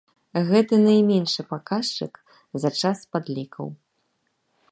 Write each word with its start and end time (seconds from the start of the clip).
Гэта 0.47 0.73
найменшы 0.85 1.41
паказчык 1.51 2.13
за 2.63 2.69
час 2.81 2.97
падлікаў. 3.17 3.67